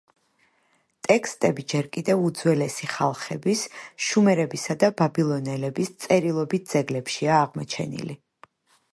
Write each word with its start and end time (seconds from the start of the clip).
ტექსტები 1.07 1.63
ჯერ 1.73 1.89
კიდევ 1.97 2.23
უძველესი 2.29 2.89
ხალხების, 2.93 3.61
შუმერებისა 4.05 4.77
და 4.83 4.89
ბაბილონელების, 5.01 5.91
წერილობით 6.05 6.65
ძეგლებშია 6.73 7.37
აღმოჩენილი. 7.43 8.17